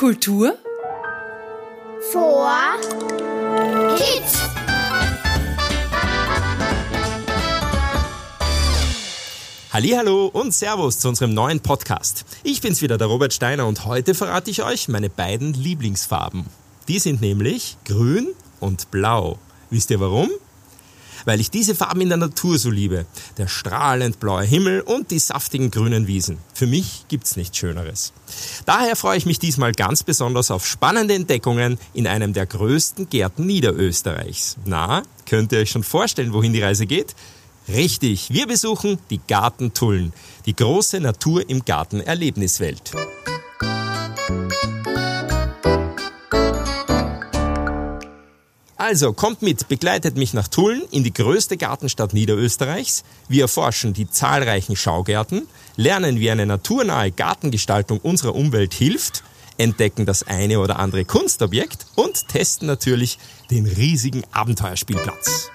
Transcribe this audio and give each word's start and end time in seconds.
Kultur 0.00 0.56
vor 2.10 2.50
Kids. 3.98 4.38
Hallo 9.70 10.28
und 10.28 10.54
Servus 10.54 11.00
zu 11.00 11.08
unserem 11.10 11.34
neuen 11.34 11.60
Podcast. 11.60 12.24
Ich 12.42 12.62
bin's 12.62 12.80
wieder, 12.80 12.96
der 12.96 13.08
Robert 13.08 13.34
Steiner 13.34 13.66
und 13.66 13.84
heute 13.84 14.14
verrate 14.14 14.50
ich 14.50 14.62
euch 14.62 14.88
meine 14.88 15.10
beiden 15.10 15.52
Lieblingsfarben. 15.52 16.46
Die 16.88 16.98
sind 16.98 17.20
nämlich 17.20 17.76
grün 17.84 18.28
und 18.58 18.90
blau. 18.90 19.38
Wisst 19.68 19.90
ihr 19.90 20.00
warum? 20.00 20.30
Weil 21.24 21.40
ich 21.40 21.50
diese 21.50 21.74
Farben 21.74 22.00
in 22.00 22.08
der 22.08 22.18
Natur 22.18 22.58
so 22.58 22.70
liebe. 22.70 23.06
Der 23.38 23.48
strahlend 23.48 24.20
blaue 24.20 24.42
Himmel 24.42 24.80
und 24.80 25.10
die 25.10 25.18
saftigen 25.18 25.70
grünen 25.70 26.06
Wiesen. 26.06 26.38
Für 26.54 26.66
mich 26.66 27.04
gibt's 27.08 27.36
nichts 27.36 27.58
Schöneres. 27.58 28.12
Daher 28.66 28.96
freue 28.96 29.18
ich 29.18 29.26
mich 29.26 29.38
diesmal 29.38 29.72
ganz 29.72 30.02
besonders 30.02 30.50
auf 30.50 30.66
spannende 30.66 31.14
Entdeckungen 31.14 31.78
in 31.94 32.06
einem 32.06 32.32
der 32.32 32.46
größten 32.46 33.08
Gärten 33.08 33.46
Niederösterreichs. 33.46 34.56
Na, 34.64 35.02
könnt 35.26 35.52
ihr 35.52 35.60
euch 35.60 35.70
schon 35.70 35.84
vorstellen, 35.84 36.32
wohin 36.32 36.52
die 36.52 36.62
Reise 36.62 36.86
geht? 36.86 37.14
Richtig, 37.68 38.30
wir 38.30 38.46
besuchen 38.46 38.98
die 39.10 39.20
Gartentullen, 39.28 40.12
die 40.46 40.56
große 40.56 41.00
Natur 41.00 41.48
im 41.48 41.64
Garten 41.64 42.00
Erlebniswelt. 42.00 42.92
Also 48.90 49.12
kommt 49.12 49.40
mit, 49.40 49.68
begleitet 49.68 50.16
mich 50.16 50.34
nach 50.34 50.48
Tulln 50.48 50.82
in 50.90 51.04
die 51.04 51.14
größte 51.14 51.56
Gartenstadt 51.56 52.12
Niederösterreichs. 52.12 53.04
Wir 53.28 53.42
erforschen 53.42 53.92
die 53.92 54.10
zahlreichen 54.10 54.74
Schaugärten, 54.74 55.46
lernen, 55.76 56.18
wie 56.18 56.28
eine 56.28 56.44
naturnahe 56.44 57.12
Gartengestaltung 57.12 58.00
unserer 58.00 58.34
Umwelt 58.34 58.74
hilft, 58.74 59.22
entdecken 59.58 60.06
das 60.06 60.24
eine 60.24 60.58
oder 60.58 60.80
andere 60.80 61.04
Kunstobjekt 61.04 61.86
und 61.94 62.26
testen 62.26 62.66
natürlich 62.66 63.20
den 63.52 63.64
riesigen 63.64 64.24
Abenteuerspielplatz. 64.32 65.52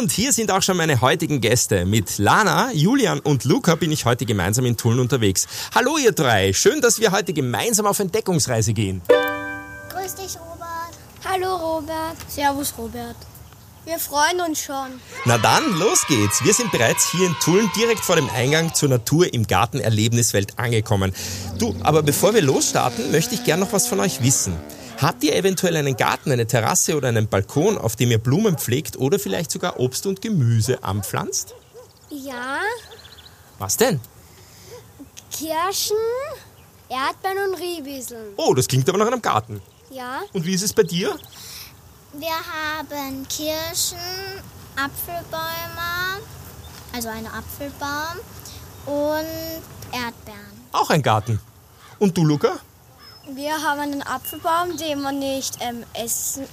Und 0.00 0.12
hier 0.12 0.32
sind 0.32 0.50
auch 0.50 0.62
schon 0.62 0.78
meine 0.78 1.02
heutigen 1.02 1.42
Gäste. 1.42 1.84
Mit 1.84 2.16
Lana, 2.16 2.72
Julian 2.72 3.20
und 3.20 3.44
Luca 3.44 3.74
bin 3.74 3.92
ich 3.92 4.06
heute 4.06 4.24
gemeinsam 4.24 4.64
in 4.64 4.78
Tulln 4.78 4.98
unterwegs. 4.98 5.46
Hallo 5.74 5.98
ihr 5.98 6.12
drei, 6.12 6.54
schön, 6.54 6.80
dass 6.80 7.00
wir 7.00 7.12
heute 7.12 7.34
gemeinsam 7.34 7.84
auf 7.84 7.98
Entdeckungsreise 7.98 8.72
gehen. 8.72 9.02
Grüß 9.90 10.14
dich, 10.14 10.38
Robert. 10.40 10.96
Hallo 11.22 11.54
Robert. 11.54 12.16
Servus 12.28 12.72
Robert. 12.78 13.16
Wir 13.84 13.98
freuen 13.98 14.40
uns 14.40 14.62
schon. 14.62 14.88
Na 15.26 15.36
dann, 15.36 15.78
los 15.78 16.06
geht's. 16.08 16.42
Wir 16.44 16.54
sind 16.54 16.72
bereits 16.72 17.10
hier 17.10 17.26
in 17.26 17.36
Tulln 17.42 17.70
direkt 17.76 18.00
vor 18.00 18.16
dem 18.16 18.30
Eingang 18.30 18.72
zur 18.72 18.88
Natur 18.88 19.30
im 19.34 19.46
Garten 19.46 19.80
Erlebniswelt 19.80 20.58
angekommen. 20.58 21.12
Du, 21.58 21.76
aber 21.82 22.02
bevor 22.02 22.32
wir 22.32 22.40
losstarten, 22.40 23.12
möchte 23.12 23.34
ich 23.34 23.44
gern 23.44 23.60
noch 23.60 23.74
was 23.74 23.86
von 23.86 24.00
euch 24.00 24.22
wissen. 24.22 24.56
Habt 25.00 25.24
ihr 25.24 25.34
eventuell 25.34 25.76
einen 25.76 25.96
Garten, 25.96 26.30
eine 26.30 26.46
Terrasse 26.46 26.94
oder 26.94 27.08
einen 27.08 27.26
Balkon, 27.26 27.78
auf 27.78 27.96
dem 27.96 28.10
ihr 28.10 28.18
Blumen 28.18 28.58
pflegt 28.58 28.98
oder 28.98 29.18
vielleicht 29.18 29.50
sogar 29.50 29.80
Obst 29.80 30.04
und 30.04 30.20
Gemüse 30.20 30.84
anpflanzt? 30.84 31.54
Ja. 32.10 32.58
Was 33.58 33.78
denn? 33.78 33.98
Kirschen, 35.32 35.96
Erdbeeren 36.90 37.50
und 37.50 37.58
Riebiseln. 37.58 38.34
Oh, 38.36 38.52
das 38.52 38.68
klingt 38.68 38.88
aber 38.90 38.98
nach 38.98 39.06
einem 39.06 39.22
Garten. 39.22 39.62
Ja. 39.90 40.20
Und 40.34 40.44
wie 40.44 40.52
ist 40.52 40.62
es 40.62 40.74
bei 40.74 40.82
dir? 40.82 41.18
Wir 42.12 42.28
haben 42.28 43.26
Kirschen, 43.28 43.96
Apfelbäume, 44.76 46.20
also 46.92 47.08
einen 47.08 47.26
Apfelbaum 47.26 48.18
und 48.84 49.62
Erdbeeren. 49.92 50.60
Auch 50.72 50.90
ein 50.90 51.02
Garten. 51.02 51.40
Und 51.98 52.18
du, 52.18 52.24
Luca? 52.24 52.60
Wir 53.34 53.62
haben 53.62 53.80
einen 53.80 54.02
Apfelbaum, 54.02 54.76
den 54.76 55.02
man 55.02 55.18
nicht 55.18 55.58
ähm, 55.60 55.84
essen, 55.94 56.44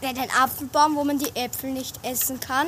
äh, 0.00 0.14
den 0.14 0.30
Apfelbaum, 0.30 0.96
wo 0.96 1.04
man 1.04 1.18
die 1.18 1.30
Äpfel 1.36 1.70
nicht 1.70 2.00
essen 2.02 2.40
kann. 2.40 2.66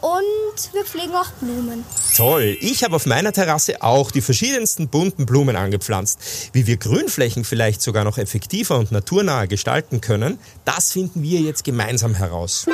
Und 0.00 0.72
wir 0.72 0.84
pflegen 0.84 1.14
auch 1.14 1.30
Blumen. 1.40 1.84
Toll. 2.16 2.56
Ich 2.60 2.84
habe 2.84 2.96
auf 2.96 3.04
meiner 3.04 3.32
Terrasse 3.32 3.82
auch 3.82 4.10
die 4.10 4.20
verschiedensten 4.20 4.88
bunten 4.88 5.26
Blumen 5.26 5.56
angepflanzt. 5.56 6.50
Wie 6.52 6.66
wir 6.66 6.76
Grünflächen 6.76 7.44
vielleicht 7.44 7.82
sogar 7.82 8.04
noch 8.04 8.16
effektiver 8.16 8.78
und 8.78 8.92
naturnaher 8.92 9.48
gestalten 9.48 10.00
können, 10.00 10.38
das 10.64 10.92
finden 10.92 11.22
wir 11.22 11.40
jetzt 11.40 11.64
gemeinsam 11.64 12.14
heraus. 12.14 12.66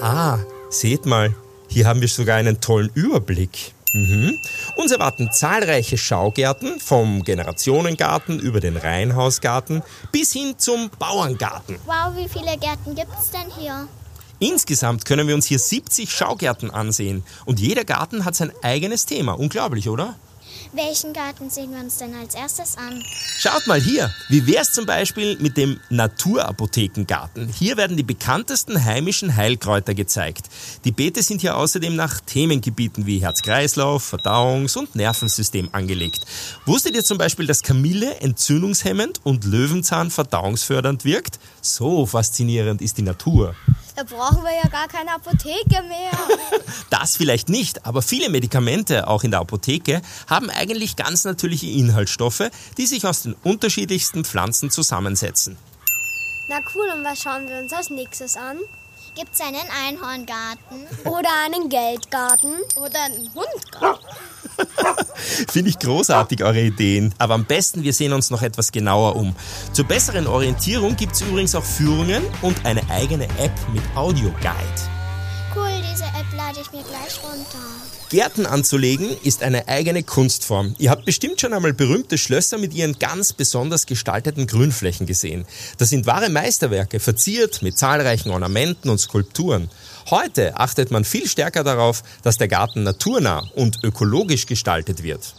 Ah, 0.00 0.38
seht 0.68 1.06
mal, 1.06 1.34
hier 1.68 1.86
haben 1.86 2.00
wir 2.02 2.08
sogar 2.08 2.36
einen 2.36 2.60
tollen 2.60 2.90
Überblick. 2.94 3.72
Mhm. 3.92 4.38
Uns 4.76 4.92
erwarten 4.92 5.30
zahlreiche 5.32 5.98
Schaugärten, 5.98 6.80
vom 6.80 7.24
Generationengarten 7.24 8.38
über 8.38 8.60
den 8.60 8.76
Reihenhausgarten 8.76 9.82
bis 10.12 10.32
hin 10.32 10.54
zum 10.58 10.90
Bauerngarten. 10.98 11.76
Wow, 11.86 12.14
wie 12.16 12.28
viele 12.28 12.56
Gärten 12.58 12.94
gibt 12.94 13.12
es 13.18 13.30
denn 13.30 13.50
hier? 13.58 13.88
Insgesamt 14.38 15.04
können 15.04 15.28
wir 15.28 15.34
uns 15.34 15.46
hier 15.46 15.58
70 15.58 16.10
Schaugärten 16.10 16.70
ansehen 16.70 17.24
und 17.44 17.60
jeder 17.60 17.84
Garten 17.84 18.24
hat 18.24 18.34
sein 18.34 18.52
eigenes 18.62 19.04
Thema. 19.04 19.32
Unglaublich, 19.32 19.88
oder? 19.88 20.14
Welchen 20.72 21.12
Garten 21.12 21.50
sehen 21.50 21.72
wir 21.72 21.80
uns 21.80 21.98
denn 21.98 22.14
als 22.14 22.34
erstes 22.34 22.76
an? 22.76 23.02
Schaut 23.38 23.66
mal 23.66 23.80
hier, 23.80 24.12
wie 24.28 24.46
wär's 24.46 24.72
zum 24.72 24.86
Beispiel 24.86 25.36
mit 25.38 25.56
dem 25.56 25.80
Naturapothekengarten? 25.90 27.48
Hier 27.48 27.76
werden 27.76 27.96
die 27.96 28.02
bekanntesten 28.02 28.84
heimischen 28.84 29.36
Heilkräuter 29.36 29.94
gezeigt. 29.94 30.46
Die 30.84 30.92
Beete 30.92 31.22
sind 31.22 31.40
hier 31.40 31.56
außerdem 31.56 31.96
nach 31.96 32.20
Themengebieten 32.20 33.06
wie 33.06 33.18
Herz-Kreislauf, 33.18 34.12
Verdauungs- 34.12 34.76
und 34.76 34.94
Nervensystem 34.94 35.70
angelegt. 35.72 36.24
Wusstet 36.66 36.94
ihr 36.94 37.04
zum 37.04 37.18
Beispiel, 37.18 37.46
dass 37.46 37.62
Kamille 37.62 38.16
entzündungshemmend 38.20 39.20
und 39.24 39.44
Löwenzahn 39.44 40.10
verdauungsfördernd 40.10 41.04
wirkt? 41.04 41.38
So 41.60 42.06
faszinierend 42.06 42.82
ist 42.82 42.98
die 42.98 43.02
Natur. 43.02 43.54
Da 44.00 44.16
brauchen 44.16 44.42
wir 44.44 44.56
ja 44.56 44.66
gar 44.70 44.88
keine 44.88 45.12
Apotheke 45.12 45.82
mehr. 45.82 46.10
das 46.90 47.18
vielleicht 47.18 47.50
nicht, 47.50 47.84
aber 47.84 48.00
viele 48.00 48.30
Medikamente, 48.30 49.06
auch 49.06 49.24
in 49.24 49.30
der 49.30 49.40
Apotheke, 49.40 50.00
haben 50.26 50.48
eigentlich 50.48 50.96
ganz 50.96 51.24
natürliche 51.24 51.66
Inhaltsstoffe, 51.66 52.50
die 52.78 52.86
sich 52.86 53.04
aus 53.04 53.24
den 53.24 53.34
unterschiedlichsten 53.44 54.24
Pflanzen 54.24 54.70
zusammensetzen. 54.70 55.58
Na 56.48 56.60
cool, 56.74 56.88
und 56.96 57.04
was 57.04 57.20
schauen 57.20 57.46
wir 57.46 57.58
uns 57.58 57.74
als 57.74 57.90
nächstes 57.90 58.38
an? 58.38 58.56
Gibt 59.14 59.34
es 59.34 59.40
einen 59.42 59.68
Einhorngarten? 59.86 60.86
Oder 61.04 61.28
einen 61.44 61.68
Geldgarten? 61.68 62.54
Oder 62.76 63.02
einen 63.02 63.30
Hundgarten? 63.34 64.06
Finde 65.50 65.70
ich 65.70 65.78
großartig, 65.78 66.42
eure 66.42 66.60
Ideen. 66.60 67.14
Aber 67.18 67.34
am 67.34 67.44
besten, 67.44 67.82
wir 67.82 67.92
sehen 67.92 68.12
uns 68.12 68.30
noch 68.30 68.42
etwas 68.42 68.72
genauer 68.72 69.16
um. 69.16 69.34
Zur 69.72 69.86
besseren 69.86 70.26
Orientierung 70.26 70.96
gibt 70.96 71.14
es 71.14 71.22
übrigens 71.22 71.54
auch 71.54 71.64
Führungen 71.64 72.22
und 72.42 72.64
eine 72.64 72.88
eigene 72.90 73.24
App 73.38 73.52
mit 73.72 73.82
Audioguide. 73.94 74.56
Cool, 75.54 75.70
diese 75.92 76.04
App 76.04 76.36
lade 76.36 76.60
ich 76.60 76.72
mir 76.72 76.82
gleich 76.82 77.22
runter. 77.22 77.58
Gärten 78.10 78.44
anzulegen 78.44 79.08
ist 79.22 79.44
eine 79.44 79.68
eigene 79.68 80.02
Kunstform. 80.02 80.74
Ihr 80.78 80.90
habt 80.90 81.04
bestimmt 81.04 81.40
schon 81.40 81.52
einmal 81.52 81.72
berühmte 81.72 82.18
Schlösser 82.18 82.58
mit 82.58 82.74
ihren 82.74 82.98
ganz 82.98 83.32
besonders 83.32 83.86
gestalteten 83.86 84.48
Grünflächen 84.48 85.06
gesehen. 85.06 85.44
Das 85.78 85.90
sind 85.90 86.06
wahre 86.06 86.28
Meisterwerke, 86.28 86.98
verziert 86.98 87.62
mit 87.62 87.78
zahlreichen 87.78 88.30
Ornamenten 88.30 88.90
und 88.90 88.98
Skulpturen. 88.98 89.70
Heute 90.10 90.56
achtet 90.56 90.90
man 90.90 91.04
viel 91.04 91.28
stärker 91.28 91.62
darauf, 91.62 92.02
dass 92.22 92.36
der 92.36 92.48
Garten 92.48 92.82
naturnah 92.82 93.44
und 93.54 93.84
ökologisch 93.84 94.46
gestaltet 94.46 95.04
wird. 95.04 95.34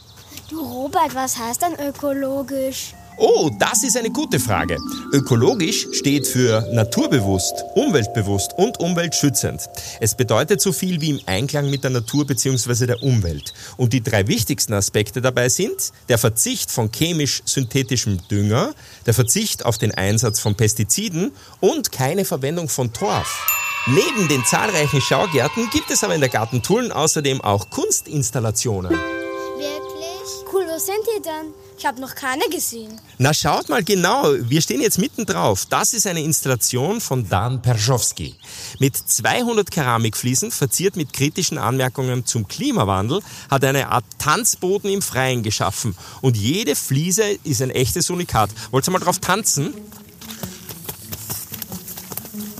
Du 0.50 0.62
Robert, 0.62 1.14
was 1.14 1.38
heißt 1.38 1.62
denn 1.62 1.88
ökologisch? 1.88 2.94
Oh, 3.18 3.52
das 3.60 3.84
ist 3.84 3.98
eine 3.98 4.10
gute 4.10 4.40
Frage. 4.40 4.78
Ökologisch 5.12 5.88
steht 5.92 6.26
für 6.26 6.68
naturbewusst, 6.74 7.66
umweltbewusst 7.76 8.54
und 8.58 8.80
umweltschützend. 8.80 9.62
Es 10.00 10.16
bedeutet 10.16 10.62
so 10.62 10.72
viel 10.72 11.02
wie 11.02 11.12
im 11.12 11.20
Einklang 11.26 11.70
mit 11.70 11.84
der 11.84 11.92
Natur 11.92 12.26
bzw. 12.26 12.88
der 12.88 13.04
Umwelt. 13.04 13.54
Und 13.78 13.94
die 13.94 14.02
drei 14.02 14.28
wichtigsten 14.28 14.74
Aspekte 14.74 15.22
dabei 15.22 15.50
sind 15.50 15.92
der 16.10 16.18
Verzicht 16.18 16.72
von 16.72 16.92
chemisch-synthetischem 16.92 18.20
Dünger, 18.30 18.74
der 19.06 19.14
Verzicht 19.14 19.66
auf 19.66 19.78
den 19.78 19.94
Einsatz 19.94 20.40
von 20.40 20.56
Pestiziden 20.56 21.32
und 21.60 21.92
keine 21.92 22.26
Verwendung 22.26 22.70
von 22.70 22.94
Torf. 22.94 23.61
Neben 23.88 24.28
den 24.28 24.46
zahlreichen 24.46 25.02
Schaugärten 25.02 25.68
gibt 25.72 25.90
es 25.90 26.04
aber 26.04 26.14
in 26.14 26.22
der 26.22 26.30
Gartentulln 26.30 26.92
außerdem 26.92 27.42
auch 27.42 27.72
Kunstinstallationen. 27.72 28.92
Wirklich? 28.92 30.54
Cool, 30.54 30.68
wo 30.68 30.78
sind 30.78 31.00
die 31.18 31.22
denn? 31.24 31.52
Ich 31.80 31.86
habe 31.88 32.00
noch 32.00 32.14
keine 32.14 32.44
gesehen. 32.52 33.02
Na 33.18 33.34
schaut 33.34 33.70
mal 33.70 33.84
genau, 33.84 34.34
wir 34.38 34.62
stehen 34.62 34.82
jetzt 34.82 35.00
mitten 35.00 35.26
drauf. 35.26 35.66
Das 35.68 35.94
ist 35.94 36.06
eine 36.06 36.22
Installation 36.22 37.02
von 37.02 37.28
Dan 37.28 37.64
Perschowski. 37.64 38.36
Mit 38.78 38.96
200 38.96 39.72
Keramikfliesen, 39.72 40.52
verziert 40.52 40.96
mit 40.96 41.12
kritischen 41.12 41.58
Anmerkungen 41.58 42.24
zum 42.28 42.48
Klimawandel, 42.48 43.22
hat 43.50 43.64
er 43.64 43.70
eine 43.70 43.90
Art 43.90 44.06
Tanzboden 44.20 44.92
im 44.92 45.02
Freien 45.02 45.42
geschaffen. 45.42 45.98
Und 46.22 46.38
jede 46.38 46.76
Fliese 46.76 47.24
ist 47.44 47.64
ein 47.64 47.72
echtes 47.72 48.12
Unikat. 48.12 48.52
Wollt 48.70 48.88
ihr 48.88 48.92
mal 48.92 49.00
drauf 49.00 49.18
tanzen? 49.18 49.74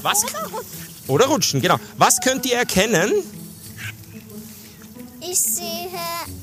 Was? 0.02 0.26
Oder 1.08 1.26
rutschen, 1.26 1.62
genau. 1.62 1.78
Was 1.98 2.20
könnt 2.20 2.46
ihr 2.46 2.56
erkennen? 2.56 3.12
Ich 5.20 5.40
sehe 5.40 5.90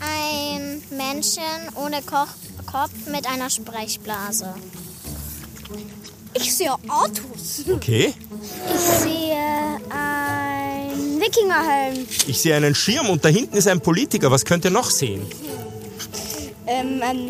ein 0.01 0.83
Männchen 0.91 1.43
ohne 1.75 2.01
Koch 2.03 2.29
Kopf 2.71 2.93
mit 3.11 3.27
einer 3.27 3.49
Sprechblase. 3.49 4.55
Ich 6.35 6.55
sehe 6.55 6.71
Autos. 6.89 7.65
Okay. 7.73 8.13
Ich 8.75 8.81
sehe 8.81 9.81
ein 9.89 11.19
Wikingerhelm. 11.19 12.07
Ich 12.27 12.41
sehe 12.41 12.55
einen 12.55 12.75
Schirm 12.75 13.09
und 13.09 13.25
da 13.25 13.31
hinten 13.31 13.57
ist 13.57 13.69
ein 13.69 13.81
Politiker. 13.81 14.31
Was 14.31 14.45
könnt 14.45 14.65
ihr 14.67 14.71
noch 14.71 14.91
sehen? 14.91 15.23
Ähm, 16.67 17.01
ähm, 17.03 17.29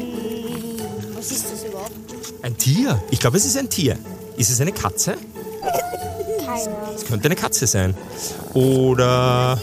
was 1.15 1.31
ist 1.31 1.47
das 1.53 1.65
überhaupt? 1.65 1.93
Ein 2.43 2.57
Tier. 2.57 3.01
Ich 3.11 3.21
glaube, 3.21 3.37
es 3.37 3.45
ist 3.45 3.57
ein 3.57 3.71
Tier. 3.71 3.97
Ist 4.37 4.51
es 4.51 4.61
eine 4.61 4.73
Katze? 4.73 5.17
Keine. 6.49 6.77
Es 6.95 7.05
könnte 7.05 7.27
eine 7.27 7.37
Katze 7.37 7.67
sein. 7.67 7.97
Oder. 8.55 9.59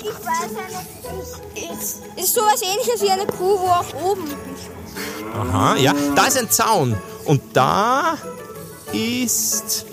Ich 0.00 0.06
weiß 0.06 0.50
nicht. 0.52 1.70
Ist, 1.72 2.00
ist 2.16 2.34
sowas 2.34 2.62
ähnliches 2.62 3.02
wie 3.02 3.10
eine 3.10 3.26
Kuh, 3.26 3.58
wo 3.58 3.66
auch 3.66 4.10
oben. 4.10 4.28
Aha, 5.34 5.76
ja. 5.76 5.94
Da 6.14 6.26
ist 6.26 6.38
ein 6.38 6.50
Zaun. 6.50 6.96
Und 7.24 7.42
da 7.54 8.16
ist 8.92 9.86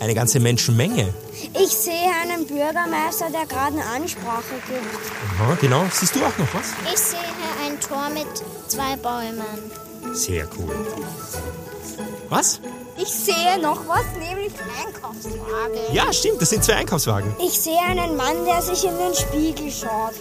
eine 0.00 0.14
ganze 0.14 0.40
Menschenmenge. 0.40 1.12
Ich 1.60 1.70
sehe 1.70 2.10
einen 2.22 2.46
Bürgermeister, 2.46 3.30
der 3.30 3.46
gerade 3.46 3.72
eine 3.72 3.84
Ansprache 3.84 4.54
gibt. 4.66 5.38
Aha, 5.38 5.56
genau. 5.60 5.84
Siehst 5.92 6.14
du 6.14 6.20
auch 6.20 6.38
noch 6.38 6.54
was? 6.54 6.72
Ich 6.92 6.98
sehe 6.98 7.18
ein 7.66 7.78
Tor 7.80 8.08
mit 8.10 8.26
zwei 8.68 8.96
Bäumen. 8.96 10.14
Sehr 10.14 10.46
cool. 10.58 10.74
Was? 12.28 12.60
Ich 13.02 13.08
sehe 13.08 13.60
noch 13.60 13.80
was, 13.88 14.04
nämlich 14.18 14.52
Einkaufswagen. 14.86 15.78
Ja, 15.92 16.12
stimmt. 16.12 16.40
Das 16.40 16.50
sind 16.50 16.62
zwei 16.62 16.74
Einkaufswagen. 16.74 17.34
Ich 17.44 17.58
sehe 17.60 17.78
einen 17.88 18.16
Mann, 18.16 18.44
der 18.46 18.62
sich 18.62 18.84
in 18.84 18.96
den 18.96 19.14
Spiegel 19.14 19.70
schaut. 19.72 20.14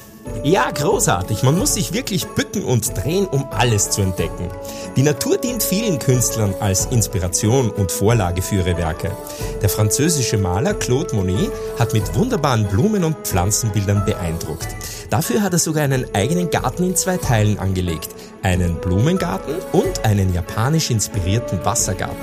Ja, 0.44 0.69
großartig. 0.72 1.44
Man 1.44 1.57
muss 1.57 1.75
sich 1.75 1.94
wirklich 1.94 2.28
bücken 2.28 2.63
und 2.63 2.98
drehen, 2.98 3.28
um 3.28 3.48
alles 3.51 3.89
zu 3.89 4.01
entdecken. 4.01 4.50
Die 4.95 5.04
Natur 5.04 5.38
dient 5.38 5.62
vielen 5.63 6.00
Künstlern 6.00 6.54
als 6.60 6.86
Inspiration 6.88 7.69
und 7.69 7.92
Vorlage 7.92 8.42
für 8.42 8.56
ihre 8.56 8.78
Werke. 8.78 9.16
Der 9.62 9.69
französische 9.69 10.38
Maler 10.38 10.74
Claude 10.74 11.16
Monet 11.16 11.51
hat 11.77 11.94
mit 11.94 12.16
wunderbaren 12.16 12.68
Blumen- 12.68 13.04
und 13.04 13.18
Pflanzenbildern 13.27 14.06
beeindruckt. 14.06 14.68
Dafür 15.10 15.42
hat 15.42 15.54
er 15.54 15.60
sogar 15.60 15.84
einen 15.84 16.06
eigenen 16.16 16.50
Garten 16.50 16.84
in 16.84 16.95
zwei 16.95 17.18
Teilen 17.18 17.60
angelegt. 17.60 18.10
Einen 18.44 18.75
Blumengarten 18.75 19.56
und 19.72 20.06
einen 20.06 20.34
japanisch 20.34 20.89
inspirierten 20.89 21.63
Wassergarten. 21.66 22.18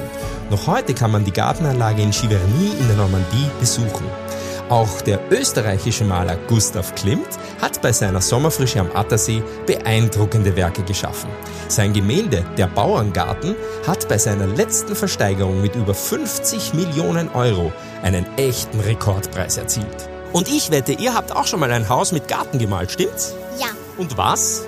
Noch 0.50 0.66
heute 0.66 0.94
kann 0.94 1.10
man 1.10 1.24
die 1.24 1.32
Gartenanlage 1.32 2.00
in 2.02 2.10
Giverny 2.10 2.72
in 2.78 2.88
der 2.88 2.96
Normandie 2.96 3.50
besuchen. 3.60 4.06
Auch 4.70 5.00
der 5.02 5.20
österreichische 5.30 6.04
Maler 6.04 6.36
Gustav 6.48 6.94
Klimt 6.94 7.28
hat 7.60 7.80
bei 7.82 7.92
seiner 7.92 8.20
Sommerfrische 8.20 8.80
am 8.80 8.90
Attersee 8.94 9.42
beeindruckende 9.66 10.56
Werke 10.56 10.82
geschaffen. 10.82 11.30
Sein 11.68 11.92
Gemälde 11.92 12.44
Der 12.56 12.66
Bauerngarten 12.66 13.56
hat 13.86 14.08
bei 14.08 14.16
seiner 14.16 14.46
letzten 14.46 14.94
Versteigerung 14.94 15.60
mit 15.60 15.74
über 15.74 15.94
50 15.94 16.74
Millionen 16.74 17.28
Euro 17.30 17.72
einen 18.02 18.26
echten 18.38 18.80
Rekordpreis 18.80 19.58
erzielt. 19.58 20.08
Und 20.32 20.48
ich 20.48 20.70
wette, 20.70 20.92
ihr 20.92 21.14
habt 21.14 21.34
auch 21.34 21.46
schon 21.46 21.60
mal 21.60 21.72
ein 21.72 21.88
Haus 21.88 22.12
mit 22.12 22.28
Garten 22.28 22.58
gemalt, 22.58 22.90
stimmt's? 22.90 23.34
Ja, 23.58 23.68
Und 23.96 24.16
was? 24.16 24.66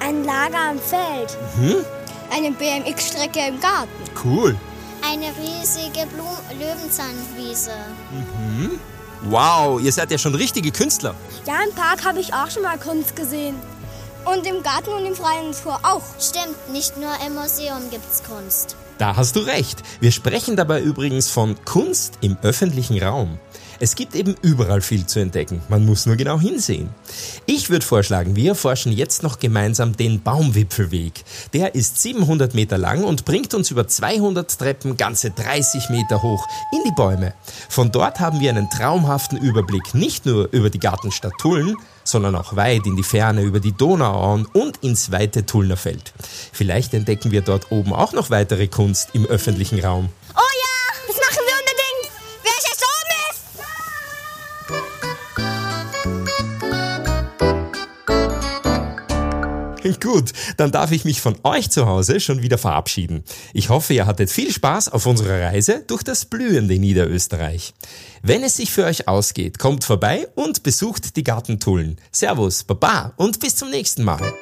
Ein 0.00 0.24
Lager 0.24 0.70
am 0.70 0.78
Feld. 0.78 1.36
Eine 2.30 2.50
BMX-Strecke 2.50 3.48
im 3.48 3.60
Garten. 3.60 3.88
Cool. 4.22 4.56
Eine 5.06 5.26
riesige 5.36 6.06
Blum 6.06 6.36
Löwenzahnwiese. 6.58 7.70
Wow, 9.22 9.80
ihr 9.80 9.92
seid 9.92 10.10
ja 10.10 10.18
schon 10.18 10.34
richtige 10.34 10.70
Künstler. 10.70 11.14
Ja, 11.46 11.54
im 11.66 11.74
Park 11.74 12.04
habe 12.04 12.20
ich 12.20 12.34
auch 12.34 12.50
schon 12.50 12.62
mal 12.62 12.78
Kunst 12.78 13.14
gesehen. 13.16 13.56
Und 14.24 14.46
im 14.46 14.62
Garten 14.62 14.90
und 14.90 15.06
im 15.06 15.14
freien 15.14 15.52
Tor 15.52 15.78
auch. 15.84 16.02
Stimmt, 16.20 16.72
nicht 16.72 16.96
nur 16.96 17.12
im 17.24 17.34
Museum 17.34 17.90
gibt's 17.90 18.22
Kunst. 18.24 18.76
Da 18.98 19.14
hast 19.14 19.36
du 19.36 19.40
recht. 19.40 19.82
Wir 20.00 20.10
sprechen 20.10 20.56
dabei 20.56 20.80
übrigens 20.80 21.30
von 21.30 21.56
Kunst 21.64 22.14
im 22.22 22.36
öffentlichen 22.42 23.00
Raum. 23.00 23.38
Es 23.78 23.94
gibt 23.94 24.14
eben 24.14 24.36
überall 24.40 24.80
viel 24.80 25.06
zu 25.06 25.20
entdecken. 25.20 25.60
Man 25.68 25.84
muss 25.84 26.06
nur 26.06 26.16
genau 26.16 26.40
hinsehen. 26.40 26.88
Ich 27.44 27.68
würde 27.68 27.84
vorschlagen, 27.84 28.34
wir 28.34 28.50
erforschen 28.50 28.90
jetzt 28.92 29.22
noch 29.22 29.38
gemeinsam 29.38 29.96
den 29.96 30.22
Baumwipfelweg. 30.22 31.24
Der 31.52 31.74
ist 31.74 32.00
700 32.00 32.54
Meter 32.54 32.78
lang 32.78 33.04
und 33.04 33.24
bringt 33.26 33.52
uns 33.52 33.70
über 33.70 33.86
200 33.86 34.58
Treppen 34.58 34.96
ganze 34.96 35.30
30 35.30 35.90
Meter 35.90 36.22
hoch 36.22 36.46
in 36.72 36.84
die 36.86 36.94
Bäume. 36.94 37.34
Von 37.68 37.92
dort 37.92 38.18
haben 38.18 38.40
wir 38.40 38.50
einen 38.50 38.70
traumhaften 38.70 39.36
Überblick 39.38 39.94
nicht 39.94 40.24
nur 40.24 40.48
über 40.52 40.70
die 40.70 40.80
Gartenstadt 40.80 41.34
Tulln, 41.38 41.76
sondern 42.02 42.34
auch 42.34 42.56
weit 42.56 42.86
in 42.86 42.96
die 42.96 43.02
Ferne 43.02 43.42
über 43.42 43.60
die 43.60 43.72
Donauauen 43.72 44.46
und 44.46 44.78
ins 44.78 45.12
weite 45.12 45.44
Tullnerfeld. 45.44 46.14
Vielleicht 46.52 46.94
entdecken 46.94 47.30
wir 47.30 47.42
dort 47.42 47.70
oben 47.70 47.92
auch 47.92 48.12
noch 48.12 48.30
weitere 48.30 48.68
Kunst 48.68 49.10
im 49.12 49.26
öffentlichen 49.26 49.80
Raum. 49.80 50.08
Gut, 60.00 60.32
dann 60.56 60.70
darf 60.72 60.92
ich 60.92 61.04
mich 61.04 61.20
von 61.20 61.36
euch 61.44 61.70
zu 61.70 61.86
Hause 61.86 62.20
schon 62.20 62.42
wieder 62.42 62.58
verabschieden. 62.58 63.24
Ich 63.52 63.68
hoffe, 63.68 63.94
ihr 63.94 64.06
hattet 64.06 64.30
viel 64.30 64.52
Spaß 64.52 64.88
auf 64.88 65.06
unserer 65.06 65.40
Reise 65.40 65.82
durch 65.86 66.02
das 66.02 66.24
blühende 66.24 66.78
Niederösterreich. 66.78 67.74
Wenn 68.22 68.42
es 68.42 68.56
sich 68.56 68.72
für 68.72 68.84
euch 68.84 69.08
ausgeht, 69.08 69.58
kommt 69.58 69.84
vorbei 69.84 70.28
und 70.34 70.62
besucht 70.62 71.16
die 71.16 71.24
Gartentullen. 71.24 71.98
Servus, 72.10 72.64
Baba 72.64 73.12
und 73.16 73.40
bis 73.40 73.56
zum 73.56 73.70
nächsten 73.70 74.02
Mal. 74.02 74.32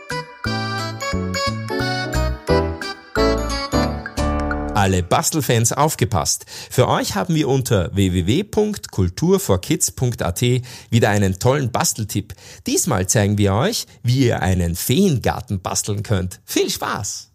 Alle 4.75 5.03
Bastelfans 5.05 5.73
aufgepasst. 5.73 6.47
Für 6.69 6.89
euch 6.89 7.15
haben 7.15 7.37
wir 7.37 7.49
unter 7.49 7.95
www.kulturforkids.at 7.95 10.43
wieder 10.91 11.11
einen 11.11 11.39
tollen 11.39 11.71
Basteltipp. 11.71 12.35
Diesmal 12.67 13.07
zeigen 13.07 13.39
wir 13.39 13.55
euch, 13.55 13.87
wie 14.03 14.27
ihr 14.27 14.43
einen 14.43 14.75
Feengarten 14.75 15.61
basteln 15.61 16.03
könnt. 16.03 16.41
Viel 16.45 16.71
Spaß! 16.71 17.31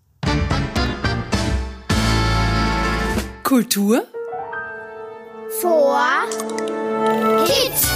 Kultur 3.44 4.04
Vor 5.62 5.98
Kids 7.46 7.88